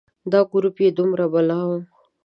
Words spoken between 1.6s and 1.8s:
و.